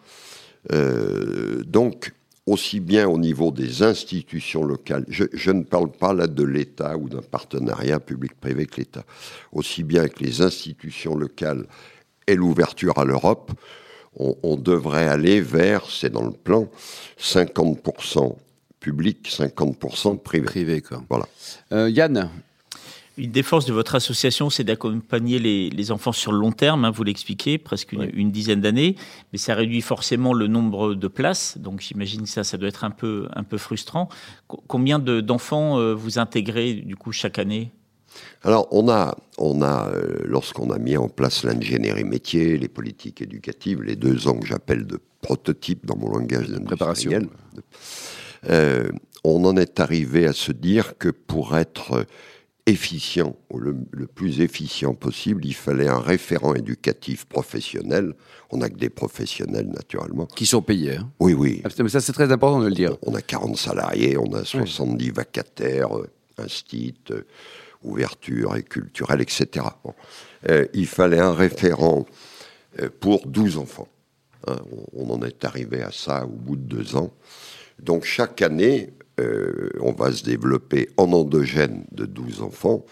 Euh, 0.72 1.62
donc, 1.64 2.12
aussi 2.46 2.80
bien 2.80 3.08
au 3.08 3.18
niveau 3.18 3.50
des 3.50 3.82
institutions 3.82 4.64
locales, 4.64 5.04
je, 5.08 5.24
je 5.32 5.50
ne 5.52 5.62
parle 5.62 5.90
pas 5.90 6.12
là 6.12 6.26
de 6.26 6.42
l'État 6.42 6.96
ou 6.96 7.08
d'un 7.08 7.22
partenariat 7.22 8.00
public-privé 8.00 8.62
avec 8.62 8.76
l'État, 8.76 9.04
aussi 9.52 9.84
bien 9.84 10.00
avec 10.00 10.20
les 10.20 10.42
institutions 10.42 11.16
locales 11.16 11.66
et 12.26 12.34
l'ouverture 12.34 12.98
à 12.98 13.04
l'Europe, 13.04 13.52
on, 14.16 14.36
on 14.42 14.56
devrait 14.56 15.06
aller 15.06 15.40
vers, 15.40 15.86
c'est 15.88 16.10
dans 16.10 16.24
le 16.24 16.32
plan, 16.32 16.68
50% 17.18 18.36
public, 18.80 19.28
50% 19.30 20.18
privé. 20.18 20.44
Privé, 20.44 20.80
quoi. 20.82 21.02
Voilà. 21.08 21.26
Euh, 21.72 21.88
Yann, 21.88 22.28
Une 23.18 23.30
des 23.30 23.42
forces 23.42 23.66
de 23.66 23.72
votre 23.74 23.94
association, 23.94 24.48
c'est 24.48 24.64
d'accompagner 24.64 25.38
les, 25.38 25.68
les 25.68 25.90
enfants 25.90 26.12
sur 26.12 26.32
le 26.32 26.38
long 26.38 26.52
terme, 26.52 26.86
hein, 26.86 26.90
vous 26.90 27.04
l'expliquez, 27.04 27.58
presque 27.58 27.92
une, 27.92 28.30
dizaine 28.30 28.62
d'années, 28.62 28.96
mais 29.32 29.38
ça 29.38 29.54
réduit 29.54 29.82
forcément 29.82 30.32
le 30.32 30.46
nombre 30.46 30.94
de 30.94 31.08
places, 31.08 31.58
donc 31.58 31.80
j'imagine 31.82 32.22
que 32.22 32.28
ça, 32.28 32.42
ça 32.42 32.56
doit 32.56 32.68
être 32.68 32.84
un 32.84 32.90
peu, 32.90 33.28
un 33.34 33.42
peu 33.42 33.58
frustrant. 33.58 34.08
Co- 34.48 34.62
combien 34.66 34.98
de- 34.98 35.20
d'enfants 35.20 35.78
euh, 35.78 35.92
vous 35.94 36.18
intégrez 36.18 36.72
du 36.72 36.96
coup 36.96 37.12
chaque 37.12 37.38
année? 37.38 37.70
Alors, 38.42 38.66
on 38.70 38.88
a, 38.88 39.14
on 39.38 39.60
a 39.62 39.88
euh, 39.90 40.16
lorsqu'on 40.24 40.70
a 40.70 40.78
mis 40.78 40.96
en 40.96 41.08
place 41.08 41.44
l'ingénierie 41.44 42.04
métier, 42.04 42.56
les 42.56 42.68
politiques 42.68 43.20
éducatives, 43.20 43.82
les 43.82 43.96
deux 43.96 44.26
ans 44.26 44.38
que 44.38 44.46
j'appelle 44.46 44.86
de 44.86 44.98
prototype 45.20 45.84
dans 45.86 45.96
mon 45.96 46.10
langage 46.10 46.48
Préparation. 46.64 47.10
d'industriel, 47.10 47.28
euh, 48.50 48.90
on 49.24 49.44
en 49.44 49.56
est 49.56 49.80
arrivé 49.80 50.26
à 50.26 50.32
se 50.32 50.52
dire 50.52 50.98
que 50.98 51.08
pour 51.08 51.56
être 51.56 52.06
efficient, 52.66 53.34
ou 53.50 53.58
le, 53.58 53.76
le 53.90 54.06
plus 54.06 54.40
efficient 54.40 54.94
possible, 54.94 55.44
il 55.44 55.54
fallait 55.54 55.88
un 55.88 55.98
référent 55.98 56.54
éducatif 56.54 57.24
professionnel. 57.24 58.14
On 58.50 58.58
n'a 58.58 58.68
que 58.68 58.76
des 58.76 58.90
professionnels, 58.90 59.66
naturellement. 59.68 60.26
qui 60.26 60.46
sont 60.46 60.62
payés. 60.62 60.96
hein. 60.96 61.10
Oui, 61.18 61.34
oui. 61.34 61.62
Ah, 61.64 61.68
mais 61.82 61.88
ça, 61.88 62.00
c'est 62.00 62.12
très 62.12 62.30
important 62.30 62.60
de 62.60 62.68
le 62.68 62.74
dire. 62.74 62.96
On 63.02 63.14
a 63.14 63.22
40 63.22 63.56
salariés, 63.56 64.16
on 64.16 64.32
a 64.34 64.44
70 64.44 65.10
vacataires, 65.10 65.96
euh, 65.98 66.08
instit, 66.38 66.94
euh, 67.10 67.22
ouverture 67.82 68.54
et 68.56 68.62
culturelle, 68.62 69.20
etc. 69.20 69.66
Bon. 69.84 69.94
Euh, 70.48 70.66
il 70.72 70.86
fallait 70.86 71.18
un 71.18 71.34
référent 71.34 72.06
euh, 72.80 72.88
pour 73.00 73.26
12 73.26 73.58
enfants. 73.58 73.88
Hein, 74.46 74.56
on, 74.94 75.08
on 75.10 75.14
en 75.14 75.22
est 75.22 75.44
arrivé 75.44 75.82
à 75.82 75.90
ça 75.90 76.24
au 76.24 76.28
bout 76.28 76.56
de 76.56 76.62
deux 76.62 76.94
ans. 76.96 77.12
Donc 77.80 78.04
chaque 78.04 78.40
année, 78.42 78.92
euh, 79.20 79.70
on 79.80 79.92
va 79.92 80.12
se 80.12 80.24
développer 80.24 80.88
en 80.96 81.12
endogène 81.12 81.84
de 81.92 82.06
12 82.06 82.42
enfants. 82.42 82.84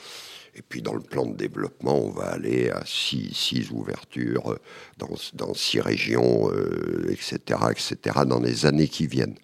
Et 0.54 0.62
puis 0.62 0.82
dans 0.82 0.94
le 0.94 1.00
plan 1.00 1.26
de 1.26 1.36
développement, 1.36 1.98
on 1.98 2.10
va 2.10 2.24
aller 2.24 2.70
à 2.70 2.82
6 2.84 3.32
six 3.32 3.70
ouvertures 3.70 4.52
euh, 4.52 4.58
dans, 4.98 5.10
dans 5.34 5.54
six 5.54 5.80
régions, 5.80 6.50
euh, 6.52 7.06
etc., 7.10 7.60
etc., 7.70 8.20
dans 8.26 8.40
les 8.40 8.66
années 8.66 8.88
qui 8.88 9.06
viennent. 9.06 9.36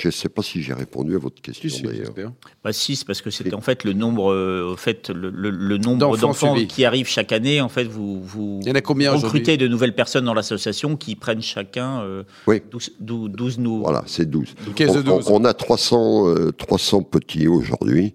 Je 0.00 0.08
ne 0.08 0.12
sais 0.12 0.28
pas 0.28 0.42
si 0.42 0.62
j'ai 0.62 0.74
répondu 0.74 1.16
à 1.16 1.18
votre 1.18 1.42
question 1.42 1.68
Si, 1.68 1.76
si, 1.76 1.82
d'ailleurs. 1.82 2.06
j'espère. 2.06 2.32
Pas 2.62 2.72
6 2.72 3.02
parce 3.02 3.20
que 3.20 3.30
c'était 3.30 3.54
en 3.54 3.60
fait 3.60 3.82
le 3.82 3.92
nombre, 3.94 4.32
euh, 4.32 4.72
au 4.72 4.76
fait, 4.76 5.10
le, 5.10 5.30
le- 5.30 5.50
le 5.50 5.76
nombre 5.78 6.16
D'enfants 6.16 6.54
qui 6.68 6.84
arrivent 6.84 7.08
chaque 7.08 7.32
année. 7.32 7.60
En 7.60 7.68
fait, 7.68 7.84
vous, 7.84 8.22
vous 8.22 8.60
Il 8.62 8.68
y 8.68 8.70
en 8.70 8.74
a 8.76 8.80
combien 8.80 9.10
recrutez 9.12 9.56
de 9.56 9.66
nouvelles 9.66 9.94
personnes 9.96 10.24
dans 10.26 10.34
l'association 10.34 10.96
qui 10.96 11.16
prennent 11.16 11.42
chacun 11.42 12.00
euh, 12.02 12.22
Oui. 12.46 12.62
12, 12.70 12.92
12, 13.00 13.30
12 13.32 13.58
nouveaux. 13.58 13.82
Voilà, 13.84 14.04
c'est 14.06 14.30
12. 14.30 14.54
Caisse 14.76 14.92
de 14.92 14.98
on, 15.00 15.16
12. 15.16 15.28
on- 15.30 15.40
on 15.40 15.44
a 15.44 15.52
300, 15.54 16.28
euh, 16.28 16.52
300 16.52 17.02
petits 17.02 17.48
aujourd'hui. 17.48 18.14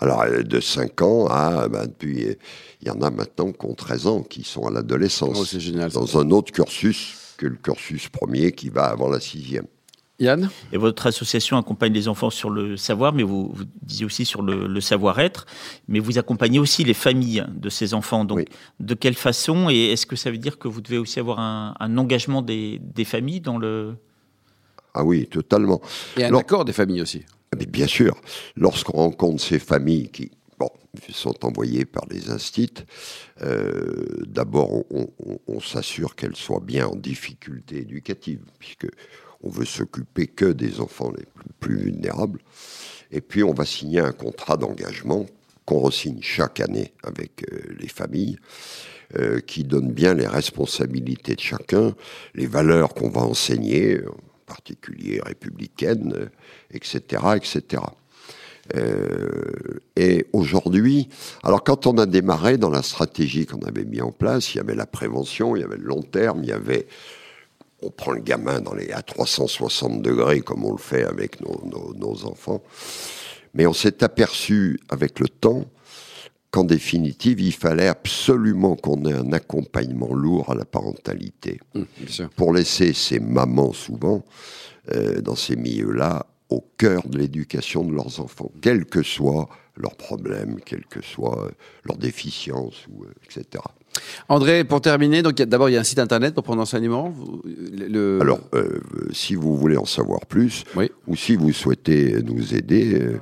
Alors, 0.00 0.22
euh, 0.22 0.42
de 0.42 0.58
5 0.60 1.00
ans 1.02 1.26
à, 1.28 1.68
ben, 1.68 1.84
depuis, 1.86 2.24
euh, 2.24 2.34
il 2.82 2.88
y 2.88 2.90
en 2.90 3.00
a 3.02 3.10
maintenant 3.10 3.52
qui 3.52 3.66
ont 3.66 3.74
13 3.74 4.06
ans, 4.06 4.22
qui 4.22 4.42
sont 4.42 4.66
à 4.66 4.70
l'adolescence. 4.72 5.38
Oh, 5.40 5.44
c'est. 5.44 5.60
Dans 5.92 6.18
un 6.18 6.30
autre 6.30 6.50
cursus 6.52 7.14
que 7.36 7.46
le 7.46 7.56
cursus 7.56 8.08
premier 8.08 8.50
qui 8.52 8.68
va 8.68 8.86
avant 8.86 9.08
la 9.08 9.20
sixième. 9.20 9.66
Yann 10.20 10.50
Et 10.72 10.76
votre 10.76 11.06
association 11.06 11.56
accompagne 11.56 11.92
les 11.92 12.06
enfants 12.08 12.30
sur 12.30 12.50
le 12.50 12.76
savoir, 12.76 13.12
mais 13.12 13.22
vous, 13.22 13.50
vous 13.54 13.64
disiez 13.82 14.04
aussi 14.04 14.24
sur 14.24 14.42
le, 14.42 14.66
le 14.66 14.80
savoir-être, 14.80 15.46
mais 15.88 15.98
vous 15.98 16.18
accompagnez 16.18 16.58
aussi 16.58 16.84
les 16.84 16.94
familles 16.94 17.44
de 17.52 17.68
ces 17.70 17.94
enfants. 17.94 18.24
Donc, 18.24 18.38
Oui. 18.38 18.44
de 18.80 18.94
quelle 18.94 19.14
façon 19.14 19.70
Et 19.70 19.92
est-ce 19.92 20.06
que 20.06 20.16
ça 20.16 20.30
veut 20.30 20.38
dire 20.38 20.58
que 20.58 20.68
vous 20.68 20.80
devez 20.82 20.98
aussi 20.98 21.18
avoir 21.18 21.40
un, 21.40 21.74
un 21.80 21.96
engagement 21.98 22.42
des, 22.42 22.78
des 22.82 23.04
familles 23.04 23.40
dans 23.40 23.58
le... 23.58 23.94
Ah 24.94 25.04
oui, 25.04 25.26
totalement. 25.26 25.80
Et 26.16 26.24
un 26.24 26.28
Alors- 26.28 26.40
accord 26.40 26.64
des 26.64 26.72
familles 26.72 27.00
aussi. 27.02 27.22
Mais 27.58 27.66
bien 27.66 27.86
sûr, 27.86 28.14
lorsqu'on 28.56 28.98
rencontre 28.98 29.42
ces 29.42 29.58
familles 29.58 30.08
qui 30.10 30.30
bon, 30.58 30.68
sont 31.10 31.44
envoyées 31.44 31.84
par 31.84 32.04
les 32.10 32.30
instits, 32.30 32.74
euh, 33.42 34.04
d'abord 34.26 34.70
on, 34.92 35.08
on- 35.24 35.38
on 35.48 35.60
s'assure 35.60 36.14
qu'elles 36.14 36.36
soient 36.36 36.60
bien 36.62 36.86
en 36.86 36.94
difficulté 36.96 37.78
éducative, 37.78 38.40
puisque 38.58 38.86
on 39.42 39.48
veut 39.48 39.64
s'occuper 39.64 40.26
que 40.26 40.46
des 40.46 40.80
enfants 40.80 41.12
les 41.16 41.24
plus, 41.58 41.76
vulnérables. 41.76 42.40
Et 43.10 43.20
puis 43.20 43.42
on 43.42 43.52
va 43.52 43.64
signer 43.64 44.00
un 44.00 44.12
contrat 44.12 44.56
d'engagement 44.56 45.26
qu'on 45.64 45.80
resigne 45.80 46.20
chaque 46.22 46.60
année 46.60 46.92
avec 47.02 47.44
euh, 47.52 47.58
les 47.78 47.88
familles, 47.88 48.38
euh, 49.18 49.40
qui 49.40 49.64
donne 49.64 49.92
bien 49.92 50.14
les 50.14 50.26
responsabilités 50.26 51.34
de 51.34 51.40
chacun, 51.40 51.94
les 52.34 52.46
valeurs 52.46 52.94
qu'on 52.94 53.08
va 53.08 53.22
enseigner, 53.22 54.00
en 54.06 54.16
particulier 54.46 55.20
républicaines, 55.24 56.30
etc., 56.72 57.22
etc. 57.36 57.82
Euh, 58.76 59.80
et 59.96 60.26
aujourd'hui, 60.32 61.08
alors 61.42 61.64
quand 61.64 61.86
on 61.86 61.98
a 61.98 62.06
démarré 62.06 62.56
dans 62.56 62.70
la 62.70 62.82
stratégie 62.82 63.46
qu'on 63.46 63.62
avait 63.62 63.84
mis 63.84 64.00
en 64.00 64.12
place, 64.12 64.54
il 64.54 64.58
y 64.58 64.60
avait 64.60 64.74
la 64.74 64.86
prévention, 64.86 65.56
il 65.56 65.62
y 65.62 65.64
avait 65.64 65.76
le 65.76 65.84
long 65.84 66.02
terme, 66.02 66.44
il 66.44 66.48
y 66.48 66.52
avait 66.52 66.86
on 67.82 67.90
prend 67.90 68.12
le 68.12 68.20
gamin 68.20 68.60
dans 68.60 68.74
les, 68.74 68.90
à 68.92 69.02
360 69.02 70.02
degrés 70.02 70.40
comme 70.40 70.64
on 70.64 70.72
le 70.72 70.78
fait 70.78 71.04
avec 71.04 71.40
nos, 71.40 71.60
nos- 71.64 71.94
nos 71.94 72.24
enfants. 72.26 72.62
Mais 73.54 73.66
on 73.66 73.72
s'est 73.72 74.04
aperçu 74.04 74.78
avec 74.90 75.18
le 75.18 75.28
temps 75.28 75.64
qu'en 76.50 76.64
définitive, 76.64 77.40
il 77.40 77.52
fallait 77.52 77.86
absolument 77.88 78.74
qu'on 78.76 79.04
ait 79.04 79.12
un 79.12 79.32
accompagnement 79.32 80.12
lourd 80.14 80.50
à 80.50 80.54
la 80.54 80.64
parentalité 80.64 81.60
Hum, 81.74 81.86
pour 82.36 82.52
laisser 82.52 82.92
ces 82.92 83.20
mamans 83.20 83.72
souvent 83.72 84.24
euh, 84.92 85.20
dans 85.20 85.36
ces 85.36 85.56
milieux-là 85.56 86.26
au 86.48 86.64
cœur 86.76 87.06
de 87.08 87.18
l'éducation 87.18 87.84
de 87.84 87.92
leurs 87.94 88.18
enfants, 88.20 88.50
quels 88.60 88.84
que 88.84 89.02
soient 89.04 89.48
leurs 89.76 89.94
problèmes, 89.96 90.58
quelle 90.66 90.84
que 90.86 91.00
soit 91.02 91.44
euh, 91.46 91.50
leur 91.84 91.96
déficience, 91.96 92.86
ou, 92.90 93.04
euh, 93.04 93.12
etc. 93.24 93.62
André, 94.28 94.64
pour 94.64 94.80
terminer, 94.80 95.22
donc 95.22 95.34
d'abord 95.36 95.68
il 95.68 95.72
y 95.72 95.76
a 95.76 95.80
un 95.80 95.84
site 95.84 95.98
internet 95.98 96.34
pour 96.34 96.44
prendre 96.44 96.62
enseignement. 96.62 97.12
Le, 97.88 98.18
Alors, 98.20 98.40
euh, 98.54 98.80
si 99.12 99.34
vous 99.34 99.56
voulez 99.56 99.76
en 99.76 99.84
savoir 99.86 100.20
plus, 100.26 100.64
Oui. 100.76 100.90
ou 101.08 101.16
si 101.16 101.34
vous 101.36 101.52
souhaitez 101.52 102.16
nous 102.24 102.54
aider, 102.54 102.94
euh, 103.00 103.18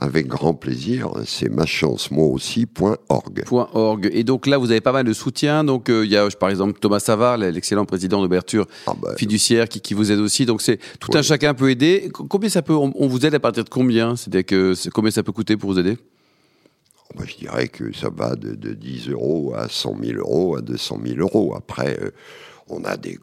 avec 0.00 0.26
grand 0.26 0.54
plaisir, 0.54 1.10
c'est 1.26 1.48
machancemoiaussi.org. 1.48 3.44
.org. 3.50 4.10
Et 4.12 4.24
donc 4.24 4.46
là, 4.46 4.58
vous 4.58 4.70
avez 4.70 4.80
pas 4.80 4.92
mal 4.92 5.04
de 5.04 5.12
soutien. 5.12 5.64
Donc 5.64 5.88
euh, 5.88 6.04
il 6.04 6.10
y 6.10 6.16
a 6.16 6.28
par 6.38 6.48
exemple 6.50 6.78
Thomas 6.80 7.00
Savard, 7.00 7.38
l'excellent 7.38 7.84
président 7.84 8.20
d'ouverture 8.22 8.66
Ah 8.86 8.94
bah, 9.00 9.14
fiduciaire, 9.16 9.68
qui, 9.68 9.80
qui 9.80 9.94
vous 9.94 10.10
aide 10.10 10.18
aussi. 10.18 10.46
Donc 10.46 10.62
c'est 10.62 10.78
tout 10.98 11.10
un 11.14 11.22
chacun 11.22 11.54
peut 11.54 11.70
aider. 11.70 12.10
Co- 12.12 12.24
Combien 12.24 12.48
ça 12.48 12.62
peut 12.62 12.74
on, 12.74 12.92
on 12.96 13.06
vous 13.06 13.24
aide 13.26 13.34
à 13.34 13.40
partir 13.40 13.64
de 13.64 13.68
combien? 13.68 14.16
C'est-à-dire 14.16 14.44
que 14.46 14.74
combien 14.90 15.10
ça 15.10 15.22
peut 15.22 15.32
coûter 15.32 15.56
pour 15.56 15.70
vous 15.72 15.78
aider? 15.78 15.96
Moi, 17.14 17.24
je 17.26 17.36
dirais 17.36 17.68
que 17.68 17.94
ça 17.94 18.08
va 18.10 18.36
de, 18.36 18.54
10 18.54 19.10
euros 19.10 19.54
à 19.54 19.68
100 19.68 19.96
000 20.02 20.18
euros, 20.18 20.56
à 20.56 20.60
200 20.60 21.00
000 21.04 21.18
euros. 21.20 21.54
Après, 21.56 21.98
euh, 22.00 22.10
on 22.68 22.84
a 22.84 22.96
des, 22.96 23.18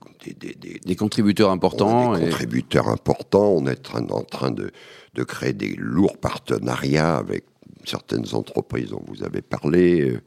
des, 0.86 0.96
contributeurs 0.96 1.50
importants. 1.50 2.16
des 2.16 2.26
contributeurs 2.26 2.90
importants. 2.90 3.54
On 3.56 3.66
est 3.68 3.96
en 3.96 4.24
train 4.24 4.52
de, 4.52 4.72
de, 5.16 5.24
créer 5.24 5.54
des 5.54 5.76
lourds 5.76 6.18
partenariats 6.18 7.18
avec 7.18 7.46
certaines 7.86 8.34
entreprises 8.34 8.90
dont 8.90 9.04
vous 9.08 9.24
avez 9.24 9.42
parlé, 9.42 10.02
euh, 10.02 10.22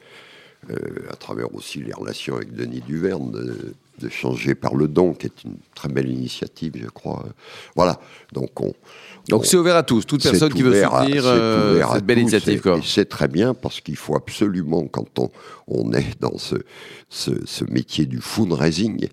euh, 0.71 1.11
à 1.11 1.17
travers 1.17 1.55
aussi 1.55 1.83
les 1.83 1.93
relations 1.93 2.37
avec 2.37 2.53
Denis 2.55 2.81
Duverne, 2.81 3.33
de, 3.99 4.09
changer 4.09 4.55
par 4.55 4.75
le 4.75 4.89
don, 4.89 5.15
qui 5.15 5.27
est 5.27 5.45
une 5.45 5.57
très 5.75 5.89
belle 5.89 6.11
initiative, 6.11 6.73
je 6.81 6.89
crois. 6.89 7.25
Voilà. 7.77 8.01
Donc 8.33 8.61
on, 8.61 8.73
donc 9.29 9.47
c'est 9.47 9.57
ouvert 9.57 9.77
à 9.77 9.83
tous, 9.83 10.05
toute 10.05 10.23
personne 10.23 10.53
qui 10.53 10.63
veut 10.63 10.83
soutenir 10.83 11.23
euh, 11.27 11.83
cette 11.95 12.05
belle 12.05 12.19
initiative. 12.19 12.63
C'est 12.85 13.09
très 13.09 13.29
bien 13.29 13.55
parce 13.55 13.81
qu'il 13.81 13.97
faut 13.97 14.17
absolument, 14.17 14.87
quand 14.87 15.19
on, 15.19 15.31
on 15.69 15.93
est 15.93 16.21
dans 16.21 16.39
ce, 16.39 16.57
ce, 17.09 17.31
ce, 17.45 17.65
métier 17.65 18.07
du 18.07 18.21
fundraising, 18.21 19.09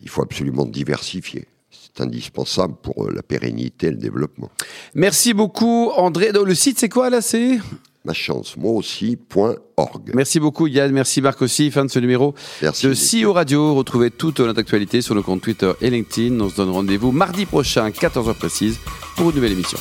il 0.00 0.08
faut 0.08 0.22
absolument 0.22 0.64
diversifier. 0.64 1.46
C'est 1.70 2.02
indispensable 2.02 2.74
pour 2.82 3.04
euh, 3.04 3.12
la 3.14 3.22
pérennité 3.22 3.88
et 3.88 3.90
le 3.90 3.96
développement. 3.96 4.50
Merci 4.94 5.34
beaucoup 5.34 5.90
André. 5.96 6.30
Le 6.32 6.54
site 6.54 6.78
c'est 6.78 6.88
quoi 6.88 7.10
là 7.10 7.20
C'est? 7.20 7.58
Ma 8.04 8.12
chance, 8.12 8.56
moi 8.56 8.72
aussi, 8.72 9.16
point 9.16 9.56
org. 9.76 10.10
Merci 10.14 10.40
beaucoup 10.40 10.66
Yann, 10.66 10.90
merci 10.92 11.20
Marc 11.20 11.42
aussi, 11.42 11.70
fin 11.70 11.84
de 11.84 11.90
ce 11.90 11.98
numéro 11.98 12.34
merci 12.62 12.86
de 12.86 12.94
CEO 12.94 13.32
Radio. 13.32 13.74
Retrouvez 13.74 14.10
toute 14.10 14.40
notre 14.40 14.60
actualité 14.60 15.02
sur 15.02 15.14
le 15.14 15.22
compte 15.22 15.42
Twitter 15.42 15.72
et 15.80 15.90
LinkedIn. 15.90 16.40
On 16.40 16.48
se 16.48 16.56
donne 16.56 16.70
rendez-vous 16.70 17.12
mardi 17.12 17.46
prochain, 17.46 17.88
14h 17.90 18.34
précise, 18.34 18.78
pour 19.16 19.30
une 19.30 19.36
nouvelle 19.36 19.52
émission. 19.52 19.78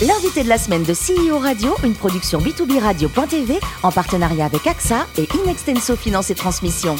L'invité 0.00 0.42
de 0.42 0.48
la 0.48 0.58
semaine 0.58 0.82
de 0.82 0.94
CEO 0.94 1.38
Radio, 1.38 1.74
une 1.84 1.94
production 1.94 2.40
B2B 2.40 2.80
Radio.tv 2.80 3.58
en 3.82 3.92
partenariat 3.92 4.46
avec 4.46 4.66
AXA 4.66 5.06
et 5.16 5.28
Inextenso 5.44 5.94
Finance 5.94 6.30
et 6.30 6.34
Transmission. 6.34 6.96